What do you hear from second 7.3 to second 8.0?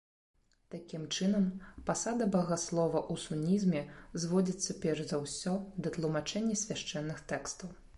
тэкстаў.